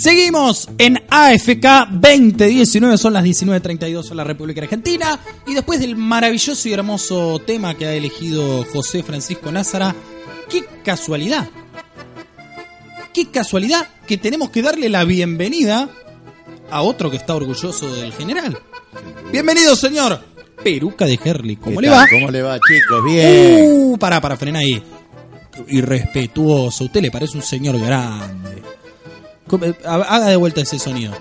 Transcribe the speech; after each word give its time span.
Seguimos 0.00 0.66
en 0.78 1.02
AFK 1.10 1.90
2019, 1.90 2.96
son 2.96 3.12
las 3.12 3.22
19.32 3.22 4.10
en 4.10 4.16
la 4.16 4.24
República 4.24 4.62
Argentina. 4.62 5.20
Y 5.46 5.52
después 5.52 5.78
del 5.78 5.94
maravilloso 5.94 6.70
y 6.70 6.72
hermoso 6.72 7.38
tema 7.40 7.76
que 7.76 7.84
ha 7.84 7.92
elegido 7.92 8.64
José 8.72 9.02
Francisco 9.02 9.52
Názara, 9.52 9.94
qué 10.48 10.64
casualidad. 10.82 11.50
Qué 13.12 13.30
casualidad 13.30 13.88
que 14.06 14.16
tenemos 14.16 14.48
que 14.48 14.62
darle 14.62 14.88
la 14.88 15.04
bienvenida 15.04 15.90
a 16.70 16.80
otro 16.80 17.10
que 17.10 17.18
está 17.18 17.34
orgulloso 17.34 17.94
del 17.94 18.14
general. 18.14 18.58
Bienvenido, 19.30 19.76
señor 19.76 20.24
Peruca 20.64 21.04
de 21.04 21.20
Herley. 21.22 21.56
¿Cómo 21.56 21.76
¿Qué 21.76 21.82
le 21.82 21.88
tal? 21.88 21.98
va? 21.98 22.06
¿Cómo 22.10 22.30
le 22.30 22.40
va, 22.40 22.58
chicos? 22.58 23.04
Bien. 23.04 23.68
Uh, 23.70 23.98
pará, 23.98 24.18
para, 24.18 24.38
frena 24.38 24.60
ahí. 24.60 24.82
Irrespetuoso. 25.68 26.84
Usted 26.84 27.02
le 27.02 27.10
parece 27.10 27.36
un 27.36 27.42
señor 27.42 27.78
grande. 27.78 28.62
¿Cómo- 29.50 29.64
eh, 29.66 29.74
Haga 29.84 30.26
de 30.28 30.36
vuelta 30.36 30.60
ese 30.62 30.78
sonido. 30.78 31.12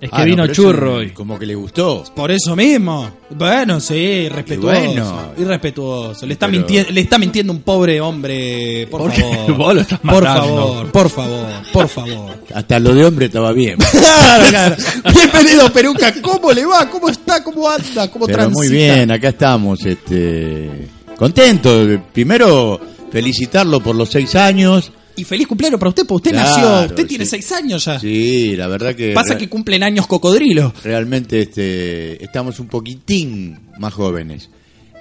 Es 0.00 0.10
que 0.10 0.16
Ah, 0.16 0.20
no, 0.20 0.24
vino 0.26 0.42
pero 0.44 0.54
churro 0.54 0.94
hoy. 0.98 1.10
Como 1.10 1.36
que 1.40 1.44
le 1.44 1.56
gustó. 1.56 2.04
Por 2.14 2.30
eso 2.30 2.54
mismo. 2.54 3.10
Bueno, 3.30 3.80
sí, 3.80 3.96
irrespetuoso. 3.96 4.80
bueno. 4.80 5.32
Irrespetuoso. 5.36 6.24
Le 6.24 6.34
está, 6.34 6.46
Pero- 6.46 6.58
mintiendo, 6.58 6.92
le 6.92 7.00
está 7.00 7.18
mintiendo 7.18 7.52
un 7.52 7.62
pobre 7.62 8.00
hombre. 8.00 8.86
Por 8.88 9.10
favor. 9.12 9.56
Vos 9.56 9.74
lo 9.74 9.80
estás 9.80 9.98
por 9.98 10.22
matando. 10.22 10.56
favor, 10.56 10.92
por 10.92 11.10
favor, 11.10 11.46
por 11.72 11.88
favor. 11.88 12.30
Hasta 12.54 12.78
lo 12.78 12.94
de 12.94 13.04
hombre 13.06 13.26
estaba 13.26 13.50
bien. 13.52 13.76
Claro, 13.90 14.44
claro. 14.50 14.76
Bienvenido, 15.12 15.72
Peruca. 15.72 16.14
¿Cómo 16.22 16.52
le 16.52 16.64
va? 16.64 16.88
¿Cómo 16.88 17.08
está? 17.08 17.42
¿Cómo 17.42 17.68
anda? 17.68 18.08
¿Cómo 18.08 18.26
Pero 18.26 18.38
transita? 18.38 18.58
muy 18.58 18.68
bien, 18.68 19.10
acá 19.10 19.30
estamos. 19.30 19.84
Este, 19.84 20.86
contento. 21.16 21.84
Primero, 22.12 22.78
felicitarlo 23.10 23.80
por 23.80 23.96
los 23.96 24.10
seis 24.10 24.36
años. 24.36 24.92
Y 25.18 25.24
feliz 25.24 25.46
cumpleaños 25.46 25.78
para 25.80 25.90
usted, 25.90 26.06
porque 26.06 26.28
usted 26.28 26.40
Claro, 26.40 26.48
nació. 26.78 26.86
Usted 26.94 27.06
tiene 27.06 27.24
sí. 27.24 27.30
seis 27.30 27.52
años 27.52 27.84
ya. 27.84 27.98
Sí, 27.98 28.56
la 28.56 28.68
verdad 28.68 28.94
que. 28.94 29.12
Pasa 29.12 29.36
que 29.36 29.48
cumplen 29.48 29.82
años 29.82 30.06
cocodrilo. 30.06 30.72
realmente 30.84 31.40
este, 31.42 32.22
estamos 32.24 32.58
un 32.60 32.68
poquitín 32.68 33.58
más 33.78 33.92
jóvenes. 33.94 34.48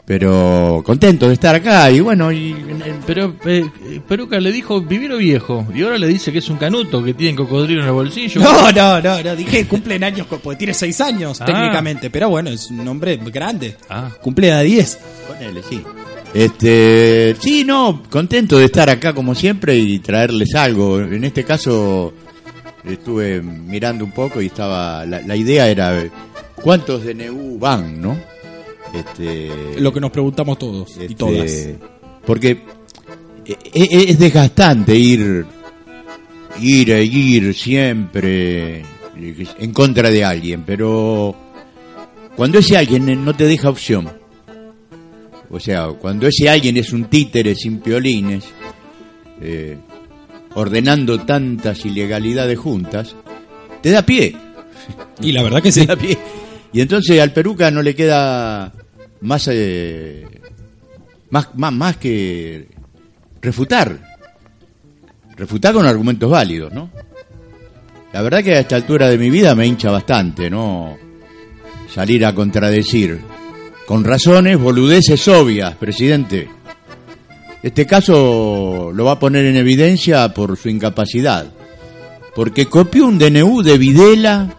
Pero 0.05 0.81
contentos 0.85 1.27
de 1.27 1.33
estar 1.33 1.53
acá. 1.53 1.91
Y 1.91 1.99
bueno, 1.99 2.31
y, 2.31 2.55
Pero 3.05 3.35
eh, 3.45 3.65
Peruca 4.07 4.39
le 4.39 4.53
dijo 4.53 4.79
vivir 4.79 5.11
o 5.11 5.17
viejo. 5.17 5.67
Y 5.75 5.83
ahora 5.83 5.97
le 5.97 6.07
dice 6.07 6.31
que 6.31 6.37
es 6.39 6.49
un 6.49 6.55
canuto, 6.55 7.03
que 7.03 7.13
tiene 7.13 7.35
cocodrilo 7.35 7.81
en 7.81 7.87
el 7.87 7.93
bolsillo. 7.93 8.39
No, 8.41 8.71
no, 8.71 9.01
no, 9.01 9.21
no, 9.21 9.35
dije 9.35 9.67
cumplen 9.67 10.05
años, 10.05 10.25
porque 10.27 10.55
tiene 10.57 10.73
seis 10.73 11.01
años 11.01 11.41
Ah. 11.41 11.45
técnicamente, 11.45 12.09
pero 12.09 12.29
bueno, 12.29 12.49
es 12.49 12.71
un 12.71 12.87
hombre 12.87 13.17
grande. 13.17 13.75
Ah. 13.89 14.09
Cumple 14.21 14.53
a 14.53 14.61
10. 14.61 14.97
Ponele, 15.27 15.61
sí. 15.69 15.81
Este, 16.33 17.35
sí, 17.39 17.63
no, 17.63 18.03
contento 18.09 18.57
de 18.57 18.65
estar 18.65 18.89
acá 18.89 19.13
como 19.13 19.33
siempre 19.33 19.77
y 19.77 19.99
traerles 19.99 20.53
algo. 20.55 20.99
En 20.99 21.23
este 21.23 21.43
caso 21.43 22.13
estuve 22.83 23.41
mirando 23.41 24.05
un 24.05 24.11
poco 24.11 24.41
y 24.41 24.47
estaba 24.47 25.05
la, 25.05 25.21
la 25.21 25.35
idea 25.35 25.67
era 25.69 26.07
cuántos 26.61 27.03
DNU 27.03 27.57
van, 27.59 28.01
¿no? 28.01 28.17
Este, 28.93 29.49
Lo 29.79 29.91
que 29.93 29.99
nos 29.99 30.11
preguntamos 30.11 30.57
todos 30.57 30.95
y 30.97 31.01
este, 31.03 31.15
todas. 31.15 31.67
Porque 32.25 32.61
e- 33.45 33.57
e- 33.73 34.09
es 34.11 34.19
desgastante 34.19 34.95
ir 34.95 35.45
ir 36.59 36.91
e 36.91 37.03
ir 37.03 37.53
siempre 37.53 38.83
en 39.15 39.73
contra 39.73 40.09
de 40.09 40.23
alguien, 40.23 40.63
pero 40.65 41.35
cuando 42.35 42.59
ese 42.59 42.77
alguien 42.77 43.23
no 43.25 43.35
te 43.35 43.45
deja 43.45 43.69
opción, 43.69 44.09
o 45.49 45.59
sea, 45.59 45.87
cuando 45.89 46.27
ese 46.27 46.49
alguien 46.49 46.77
es 46.77 46.91
un 46.93 47.05
títere 47.05 47.55
sin 47.55 47.79
piolines, 47.79 48.45
eh, 49.41 49.77
ordenando 50.55 51.19
tantas 51.19 51.85
ilegalidades 51.85 52.57
juntas, 52.57 53.15
te 53.81 53.91
da 53.91 54.01
pie. 54.03 54.35
Y 55.21 55.31
la 55.31 55.43
verdad 55.43 55.61
que 55.61 55.71
Te 55.71 55.81
sí. 55.81 55.85
da 55.85 55.95
pie. 55.95 56.17
Y 56.73 56.81
entonces 56.81 57.19
al 57.21 57.31
Peruca 57.31 57.71
no 57.71 57.81
le 57.81 57.95
queda 57.95 58.73
más, 59.21 59.47
eh, 59.51 60.25
más, 61.29 61.49
más, 61.55 61.73
más 61.73 61.97
que 61.97 62.67
refutar. 63.41 64.17
Refutar 65.35 65.73
con 65.73 65.85
argumentos 65.85 66.29
válidos, 66.29 66.73
¿no? 66.73 66.89
La 68.11 68.21
verdad 68.21 68.43
que 68.43 68.55
a 68.55 68.59
esta 68.61 68.75
altura 68.75 69.07
de 69.09 69.17
mi 69.17 69.29
vida 69.29 69.53
me 69.53 69.67
hincha 69.67 69.91
bastante, 69.91 70.49
¿no? 70.49 70.97
Salir 71.93 72.25
a 72.25 72.33
contradecir. 72.33 73.19
Con 73.87 74.03
razones, 74.03 74.59
boludeces 74.59 75.25
obvias, 75.29 75.73
presidente. 75.75 76.49
Este 77.63 77.85
caso 77.85 78.91
lo 78.93 79.05
va 79.05 79.13
a 79.13 79.19
poner 79.19 79.45
en 79.45 79.55
evidencia 79.55 80.33
por 80.33 80.57
su 80.57 80.67
incapacidad. 80.67 81.53
Porque 82.35 82.65
copió 82.65 83.07
un 83.07 83.17
DNU 83.17 83.63
de 83.63 83.77
Videla 83.77 84.57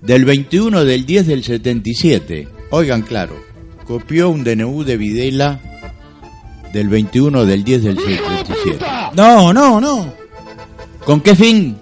del 0.00 0.24
21 0.24 0.84
del 0.84 1.04
10 1.04 1.26
del 1.26 1.42
77. 1.42 2.46
Oigan 2.70 3.02
claro, 3.02 3.34
copió 3.84 4.30
un 4.30 4.44
DNU 4.44 4.84
de 4.84 4.96
Videla 4.96 5.60
del 6.72 6.88
21 6.88 7.44
del 7.44 7.64
10 7.64 7.82
del 7.82 7.98
77. 7.98 8.78
No, 9.14 9.52
no, 9.52 9.80
no. 9.80 10.14
¿Con 11.04 11.20
qué 11.20 11.34
fin? 11.34 11.76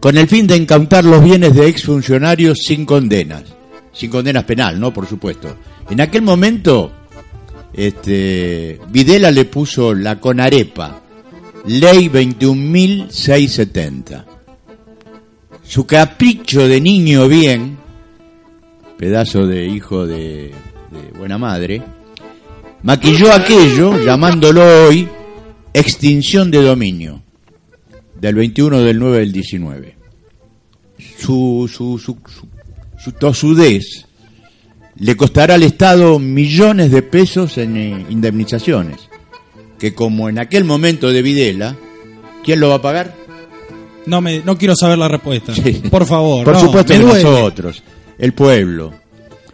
Con 0.00 0.18
el 0.18 0.28
fin 0.28 0.46
de 0.46 0.58
incautar 0.58 1.02
los 1.02 1.24
bienes 1.24 1.54
de 1.54 1.66
exfuncionarios 1.66 2.58
sin 2.58 2.84
condenas. 2.84 3.44
Sin 3.90 4.10
condenas 4.10 4.44
penal, 4.44 4.78
¿no? 4.78 4.92
Por 4.92 5.06
supuesto. 5.06 5.56
En 5.90 6.00
aquel 6.00 6.22
momento, 6.22 6.90
este, 7.72 8.80
Videla 8.88 9.30
le 9.30 9.44
puso 9.44 9.94
la 9.94 10.18
conarepa, 10.18 11.00
ley 11.66 12.08
21.670. 12.08 14.24
Su 15.62 15.86
capricho 15.86 16.66
de 16.66 16.80
niño 16.80 17.28
bien, 17.28 17.76
pedazo 18.96 19.46
de 19.46 19.66
hijo 19.66 20.06
de, 20.06 20.54
de 20.90 21.18
buena 21.18 21.36
madre, 21.38 21.82
maquilló 22.82 23.32
aquello 23.32 24.02
llamándolo 24.04 24.86
hoy 24.86 25.08
extinción 25.72 26.50
de 26.50 26.60
dominio 26.62 27.22
del 28.20 28.34
21 28.36 28.80
del 28.80 28.98
9 28.98 29.18
del 29.18 29.32
19. 29.32 29.96
Su, 31.18 31.68
su, 31.70 31.98
su, 31.98 32.16
su, 32.26 32.48
su 32.98 33.12
tosudez 33.12 34.03
le 34.96 35.16
costará 35.16 35.54
al 35.54 35.62
Estado 35.62 36.18
millones 36.18 36.90
de 36.90 37.02
pesos 37.02 37.58
en 37.58 37.76
eh, 37.76 38.06
indemnizaciones, 38.10 39.08
que 39.78 39.94
como 39.94 40.28
en 40.28 40.38
aquel 40.38 40.64
momento 40.64 41.10
de 41.10 41.22
Videla, 41.22 41.76
¿quién 42.44 42.60
lo 42.60 42.68
va 42.68 42.76
a 42.76 42.82
pagar? 42.82 43.14
No, 44.06 44.20
me, 44.20 44.40
no 44.40 44.58
quiero 44.58 44.76
saber 44.76 44.98
la 44.98 45.08
respuesta. 45.08 45.54
Sí. 45.54 45.82
Por 45.90 46.04
favor. 46.06 46.44
Por 46.44 46.54
no, 46.54 46.60
supuesto 46.60 46.96
nosotros, 46.98 47.82
el 48.18 48.34
pueblo. 48.34 48.92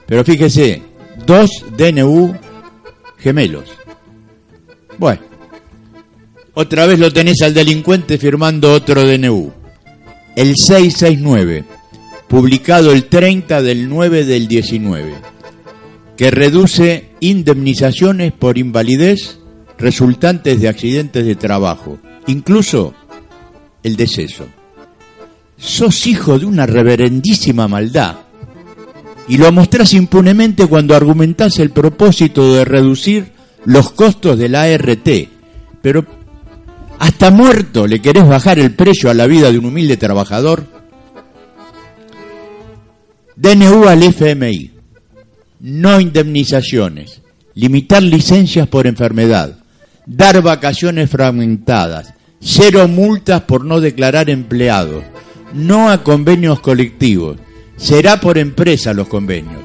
Pero 0.06 0.24
fíjese, 0.24 0.82
dos 1.24 1.50
DNU 1.76 2.34
gemelos. 3.18 3.70
Bueno, 4.98 5.22
otra 6.54 6.86
vez 6.86 6.98
lo 6.98 7.12
tenés 7.12 7.40
al 7.42 7.54
delincuente 7.54 8.18
firmando 8.18 8.72
otro 8.72 9.06
DNU. 9.06 9.52
El 10.36 10.56
669, 10.56 11.64
publicado 12.30 12.92
el 12.92 13.04
30 13.04 13.60
del 13.60 13.90
9 13.90 14.24
del 14.24 14.48
19, 14.48 15.14
que 16.16 16.30
reduce 16.30 17.10
indemnizaciones 17.20 18.32
por 18.32 18.56
invalidez 18.56 19.38
resultantes 19.76 20.62
de 20.62 20.68
accidentes 20.68 21.26
de 21.26 21.34
trabajo, 21.34 21.98
incluso 22.26 22.94
el 23.82 23.96
deceso 23.96 24.46
sos 25.60 26.06
hijo 26.06 26.38
de 26.38 26.46
una 26.46 26.66
reverendísima 26.66 27.68
maldad. 27.68 28.16
Y 29.28 29.36
lo 29.36 29.52
mostrás 29.52 29.92
impunemente 29.92 30.66
cuando 30.66 30.96
argumentás 30.96 31.58
el 31.58 31.70
propósito 31.70 32.54
de 32.54 32.64
reducir 32.64 33.32
los 33.64 33.90
costos 33.92 34.38
de 34.38 34.48
la 34.48 34.62
ART. 34.62 35.08
Pero 35.82 36.04
hasta 36.98 37.30
muerto 37.30 37.86
le 37.86 38.00
querés 38.00 38.26
bajar 38.26 38.58
el 38.58 38.72
precio 38.72 39.10
a 39.10 39.14
la 39.14 39.26
vida 39.26 39.52
de 39.52 39.58
un 39.58 39.66
humilde 39.66 39.96
trabajador. 39.96 40.79
DNU 43.40 43.88
al 43.88 44.02
FMI. 44.02 44.70
No 45.60 45.98
indemnizaciones. 45.98 47.22
Limitar 47.54 48.02
licencias 48.02 48.68
por 48.68 48.86
enfermedad. 48.86 49.56
Dar 50.04 50.42
vacaciones 50.42 51.08
fragmentadas. 51.08 52.12
Cero 52.38 52.86
multas 52.86 53.40
por 53.42 53.64
no 53.64 53.80
declarar 53.80 54.28
empleados. 54.28 55.04
No 55.54 55.88
a 55.88 56.02
convenios 56.02 56.60
colectivos. 56.60 57.38
Será 57.78 58.20
por 58.20 58.36
empresa 58.36 58.92
los 58.92 59.08
convenios. 59.08 59.62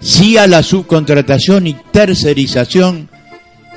Sí 0.00 0.36
a 0.36 0.48
la 0.48 0.64
subcontratación 0.64 1.68
y 1.68 1.74
tercerización. 1.92 3.08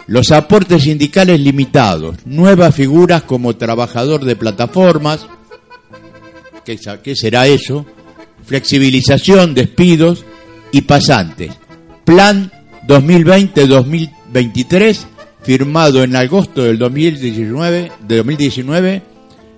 Los 0.08 0.32
aportes 0.32 0.82
sindicales 0.82 1.40
limitados. 1.40 2.16
Nuevas 2.26 2.74
figuras 2.74 3.22
como 3.22 3.56
trabajador 3.56 4.26
de 4.26 4.36
plataformas. 4.36 5.28
¿Qué, 6.66 7.16
será 7.16 7.46
eso? 7.46 7.86
Flexibilización, 8.50 9.54
despidos 9.54 10.26
y 10.72 10.82
pasantes. 10.82 11.52
Plan 12.04 12.52
2020-2023 12.88 14.98
firmado 15.44 16.04
en 16.04 16.16
agosto 16.16 16.64
del 16.64 16.80
2019, 16.80 17.92
de 18.08 18.18
2019 18.18 19.04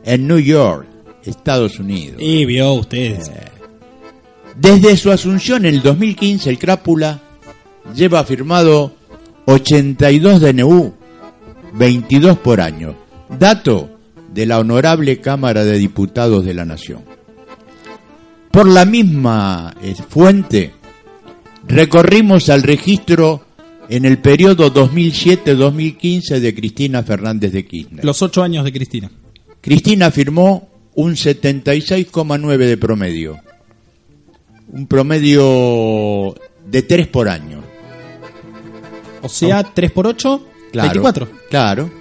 en 0.03 0.27
New 0.27 0.39
York, 0.39 0.87
Estados 1.23 1.79
Unidos. 1.79 2.17
Y 2.19 2.43
vio 2.43 2.73
ustedes. 2.73 3.31
Desde 4.57 4.97
su 4.97 5.09
asunción 5.09 5.65
en 5.65 5.75
el 5.75 5.81
2015, 5.81 6.49
el 6.49 6.59
Crápula 6.59 7.21
lleva 7.95 8.25
firmado 8.25 8.93
82 9.45 10.41
DNU, 10.41 10.93
22 11.75 12.37
por 12.39 12.59
año. 12.59 12.97
Dato 13.39 13.89
de 14.33 14.45
la 14.45 14.59
Honorable 14.59 15.21
Cámara 15.21 15.63
de 15.63 15.77
Diputados 15.77 16.43
de 16.43 16.53
la 16.53 16.65
Nación. 16.65 17.20
Por 18.51 18.67
la 18.67 18.85
misma 18.85 19.73
eh, 19.81 19.95
fuente, 19.95 20.73
recorrimos 21.67 22.49
al 22.49 22.63
registro 22.63 23.45
en 23.87 24.05
el 24.05 24.17
periodo 24.19 24.73
2007-2015 24.73 26.39
de 26.39 26.55
Cristina 26.55 27.03
Fernández 27.03 27.53
de 27.53 27.65
Kirchner. 27.65 28.03
Los 28.03 28.21
ocho 28.21 28.43
años 28.43 28.65
de 28.65 28.73
Cristina. 28.73 29.09
Cristina 29.61 30.11
firmó 30.11 30.69
un 30.95 31.13
76,9 31.13 32.57
de 32.57 32.77
promedio. 32.77 33.37
Un 34.69 34.87
promedio 34.87 36.35
de 36.65 36.81
3 36.81 37.07
por 37.07 37.29
año. 37.29 37.61
O 39.21 39.29
sea, 39.29 39.63
3 39.63 39.91
por 39.91 40.07
8, 40.07 40.47
Claro, 40.71 40.87
24. 40.87 41.29
Claro. 41.49 41.91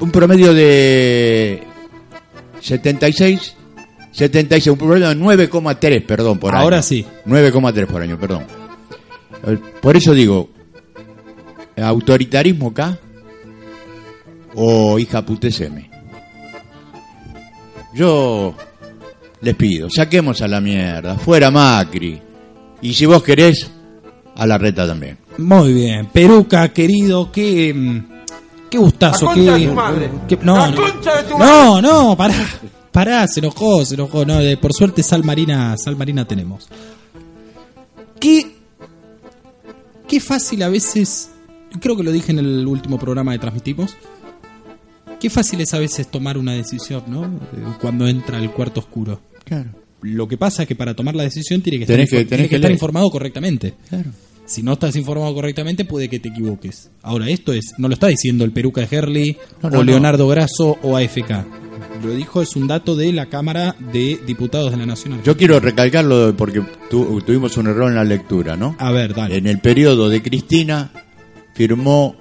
Un 0.00 0.10
promedio 0.10 0.52
de 0.54 1.62
76, 2.60 3.56
76, 4.12 4.72
un 4.72 4.78
promedio 4.78 5.08
de 5.08 5.16
9,3, 5.16 6.06
perdón, 6.06 6.38
por 6.38 6.54
año. 6.54 6.62
Ahora 6.62 6.82
sí. 6.82 7.04
9,3 7.26 7.86
por 7.86 8.02
año, 8.02 8.18
perdón. 8.18 8.44
Eh, 9.46 9.58
Por 9.80 9.96
eso 9.96 10.12
digo, 10.14 10.48
autoritarismo 11.76 12.68
acá 12.68 12.98
o 14.54 14.98
hija 14.98 15.24
puteseme. 15.24 15.90
Yo 17.94 18.54
les 19.40 19.54
pido, 19.54 19.88
saquemos 19.90 20.40
a 20.42 20.48
la 20.48 20.60
mierda, 20.60 21.16
fuera 21.18 21.50
Macri. 21.50 22.20
Y 22.80 22.94
si 22.94 23.06
vos 23.06 23.22
querés, 23.22 23.70
a 24.36 24.46
la 24.46 24.58
reta 24.58 24.86
también. 24.86 25.18
Muy 25.38 25.72
bien. 25.72 26.06
Peruca, 26.06 26.68
querido, 26.72 27.30
qué. 27.30 28.02
Qué 28.70 28.78
gustazo, 28.78 29.26
La 29.26 29.34
qué. 29.34 29.40
concha 29.46 29.58
de 29.58 29.66
tu 29.66 29.74
madre. 29.74 30.10
qué- 30.28 30.38
no, 30.42 30.56
La 30.56 30.70
no, 30.70 30.76
concha 30.76 31.16
de 31.16 31.22
tu 31.28 31.38
no, 31.38 31.82
no, 31.82 32.16
pará. 32.16 32.34
Pará, 32.92 33.26
se 33.26 33.40
enojó, 33.40 33.84
se 33.84 33.94
enojó. 33.94 34.24
No, 34.24 34.38
de- 34.38 34.56
por 34.56 34.72
suerte 34.74 35.02
sal 35.02 35.24
marina, 35.24 35.74
sal 35.76 35.96
marina 35.96 36.26
tenemos. 36.26 36.68
Qué. 38.20 38.54
Qué 40.06 40.20
fácil 40.20 40.62
a 40.62 40.68
veces. 40.68 41.30
Creo 41.80 41.96
que 41.96 42.02
lo 42.02 42.12
dije 42.12 42.32
en 42.32 42.38
el 42.38 42.66
último 42.66 42.98
programa 42.98 43.32
que 43.32 43.38
transmitimos. 43.38 43.96
Qué 45.18 45.30
fácil 45.30 45.60
es 45.60 45.72
a 45.72 45.78
veces 45.78 46.10
tomar 46.10 46.36
una 46.36 46.52
decisión, 46.52 47.04
¿no? 47.06 47.24
Eh, 47.24 47.28
Cuando 47.80 48.06
entra 48.06 48.38
el 48.38 48.50
cuarto 48.50 48.80
oscuro. 48.80 49.20
Claro. 49.44 49.70
Lo 50.02 50.26
que 50.28 50.36
pasa 50.36 50.62
es 50.62 50.68
que 50.68 50.74
para 50.74 50.94
tomar 50.94 51.14
la 51.14 51.22
decisión 51.22 51.62
tiene 51.62 51.78
que 51.78 51.86
Tenés 51.86 52.04
estar, 52.06 52.18
que- 52.18 52.26
infor- 52.26 52.28
tenés 52.28 52.28
tiene 52.28 52.42
que 52.44 52.48
que 52.50 52.56
estar 52.56 52.68
leer. 52.68 52.72
informado 52.76 53.10
correctamente. 53.10 53.74
Claro. 53.88 54.10
Si 54.44 54.62
no 54.62 54.72
estás 54.72 54.96
informado 54.96 55.32
correctamente, 55.32 55.84
puede 55.84 56.08
que 56.10 56.18
te 56.18 56.28
equivoques. 56.28 56.90
Ahora, 57.02 57.28
esto 57.30 57.52
es, 57.52 57.72
no 57.78 57.86
lo 57.88 57.94
está 57.94 58.08
diciendo 58.08 58.44
el 58.44 58.50
Peruca 58.50 58.80
de 58.84 58.94
Herley, 58.96 59.36
No, 59.62 59.68
o 59.68 59.70
no. 59.70 59.82
Leonardo 59.84 60.26
Grasso, 60.28 60.76
o 60.82 60.96
AFK. 60.96 61.46
Lo 62.02 62.12
dijo, 62.14 62.42
es 62.42 62.56
un 62.56 62.66
dato 62.66 62.96
de 62.96 63.12
la 63.12 63.26
Cámara 63.26 63.76
de 63.92 64.20
Diputados 64.26 64.70
de 64.70 64.76
la 64.76 64.86
Nación. 64.86 65.20
Yo 65.24 65.36
quiero 65.36 65.60
recalcarlo 65.60 66.34
porque 66.36 66.62
tu- 66.90 67.20
tuvimos 67.22 67.56
un 67.56 67.66
error 67.68 67.88
en 67.88 67.94
la 67.94 68.04
lectura, 68.04 68.56
¿no? 68.56 68.74
A 68.78 68.90
ver, 68.92 69.14
dale. 69.14 69.36
En 69.36 69.46
el 69.46 69.58
periodo 69.60 70.08
de 70.08 70.22
Cristina 70.22 70.90
firmó 71.54 72.16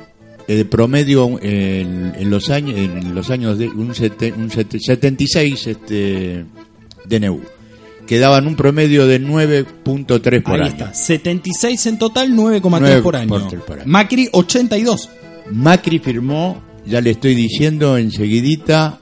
el 0.48 0.66
promedio 0.68 1.40
en, 1.42 2.14
en 2.18 2.30
los 2.30 2.50
años 2.50 2.76
en 2.78 3.16
los 3.16 3.30
años 3.30 3.58
de 3.58 3.70
un, 3.70 3.94
sete- 3.96 4.34
un 4.36 4.50
sete- 4.50 4.80
76 4.80 5.68
este 5.68 6.46
DNU 7.08 7.42
que 8.08 8.20
daban 8.20 8.46
un 8.48 8.56
promedio 8.56 9.08
de 9.08 9.22
9.3 9.22 10.42
por 10.44 10.56
Ahí 10.56 10.62
año. 10.62 10.68
está. 10.70 10.94
76 10.94 11.86
en 11.86 11.98
total, 11.98 12.34
9,3 12.34 12.62
9 12.80 13.02
por 13.02 13.16
año. 13.16 13.30
por 13.66 13.80
año. 13.80 13.84
Macri, 13.86 14.28
82. 14.32 15.10
Macri 15.52 16.00
firmó, 16.00 16.62
ya 16.86 17.00
le 17.00 17.12
estoy 17.12 17.36
diciendo 17.36 17.98
enseguidita 17.98 19.00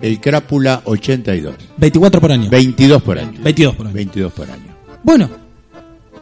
el 0.00 0.20
Crápula 0.20 0.82
82, 0.84 1.54
24 1.76 2.20
por 2.20 2.32
año. 2.32 2.50
22 2.50 3.02
por 3.02 3.18
año. 3.18 3.38
22 3.42 3.74
por 3.76 3.86
año. 3.86 3.94
22 3.94 4.32
por 4.32 4.50
año. 4.50 4.76
Bueno, 5.02 5.30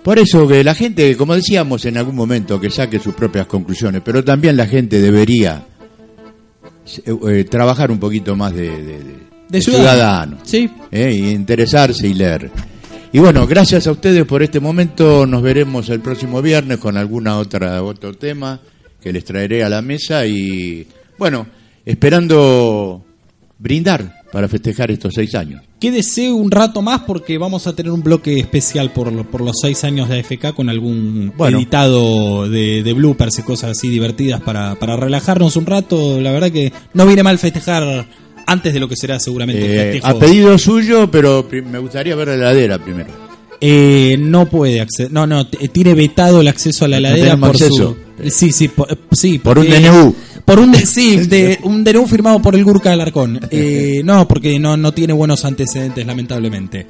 Por 0.03 0.19
eso 0.19 0.47
que 0.49 0.65
la 0.65 0.75
gente, 0.75 1.17
como 1.17 1.35
decíamos 1.35 1.85
en 1.85 1.99
algún 1.99 2.15
momento, 2.15 2.59
que 2.61 2.71
saque 2.71 2.99
sus 2.99 3.15
propias 3.15 3.47
conclusiones, 3.47 4.01
pero 4.05 4.25
también 4.25 4.57
la 4.57 4.67
gente 4.67 5.01
debería 5.03 5.67
eh, 7.05 7.15
eh, 7.29 7.45
trabajar 7.45 7.91
un 7.91 7.99
poquito 7.99 8.35
más 8.35 8.55
de, 8.55 8.71
de- 8.71 9.03
de- 9.05 9.17
de 9.51 9.61
ciudadano, 9.61 10.39
Sí. 10.45 10.71
eh, 10.91 11.13
y 11.13 11.31
interesarse 11.31 12.07
y 12.09 12.15
leer. 12.15 12.51
Y 13.13 13.19
bueno, 13.19 13.47
gracias 13.47 13.87
a 13.87 13.93
ustedes 13.93 14.25
por 14.25 14.43
este 14.43 14.61
momento. 14.61 15.27
Nos 15.27 15.43
veremos 15.43 15.89
el 15.91 16.01
próximo 16.01 16.41
viernes 16.41 16.79
con 16.79 16.97
alguna 16.97 17.37
otra 17.39 17.83
otro 17.83 18.15
tema 18.15 18.61
que 19.03 19.13
les 19.13 19.25
traeré 19.25 19.63
a 19.65 19.69
la 19.69 19.83
mesa 19.83 20.25
y 20.27 20.87
bueno, 21.19 21.47
esperando 21.85 23.05
brindar 23.59 24.23
para 24.33 24.49
festejar 24.49 24.91
estos 24.91 25.15
seis 25.15 25.35
años. 25.35 25.63
Quédese 25.81 26.31
un 26.31 26.51
rato 26.51 26.83
más 26.83 27.01
porque 27.03 27.39
vamos 27.39 27.67
a 27.67 27.75
tener 27.75 27.91
un 27.93 28.03
bloque 28.03 28.39
especial 28.39 28.91
por, 28.93 29.11
lo- 29.13 29.25
por 29.25 29.41
los 29.41 29.57
seis 29.61 29.85
años 29.85 30.09
de 30.09 30.21
AFK 30.21 30.53
con 30.55 30.69
algún 30.69 31.33
Bueno. 31.37 31.59
editado 31.59 32.49
de, 32.49 32.83
de 32.83 32.93
bloopers 32.93 33.39
y 33.39 33.43
cosas 33.43 33.71
así 33.73 33.89
divertidas 33.89 34.41
para, 34.43 34.75
para 34.75 34.97
relajarnos 34.97 35.57
un 35.57 35.67
rato. 35.67 36.21
La 36.21 36.33
verdad 36.33 36.51
que 36.51 36.73
no 36.95 37.07
viene 37.07 37.23
mal 37.23 37.39
festejar 37.39 38.07
antes 38.47 38.73
de 38.75 38.81
lo 38.81 38.89
que 38.89 38.97
será 38.97 39.19
seguramente 39.21 39.65
el 39.65 39.73
Eh, 39.73 39.93
festejo. 39.93 40.07
a 40.07 40.19
pedido 40.19 40.59
suyo, 40.59 41.11
pero 41.11 41.47
me 41.67 41.79
gustaría 41.79 42.15
ver 42.17 42.29
la 42.29 42.35
heladera 42.35 42.79
primero. 42.79 43.29
Eh, 43.61 44.17
no 44.21 44.47
puede 44.49 44.81
acceder, 44.81 45.11
no, 45.13 45.27
no, 45.27 45.47
t- 45.49 45.67
tiene 45.69 45.93
vetado 45.95 46.41
el 46.43 46.49
acceso 46.49 46.85
a 46.85 46.89
la 46.89 46.99
heladera 46.99 47.37
por 47.37 47.51
acceso. 47.51 47.97
su... 48.21 48.31
Sí, 48.31 48.53
sí, 48.53 48.69
por, 48.69 48.91
eh, 48.93 48.97
sí, 49.13 49.39
Por 49.41 49.59
un 49.59 49.67
DNU. 49.69 50.15
Por 50.49 50.61
un, 50.61 50.75
sí, 50.77 51.17
de, 51.27 51.59
un 51.65 51.85
DNU 51.85 52.07
firmado 52.07 52.41
por 52.41 52.57
el 52.57 52.65
Gurka 52.65 52.91
Alarcón. 52.91 53.39
Eh, 53.51 54.03
no, 54.05 54.27
porque 54.29 54.59
no, 54.59 54.77
no 54.77 54.93
tiene 54.93 55.13
buenos 55.13 55.45
antecedentes, 55.45 56.07
lamentablemente. 56.07 56.87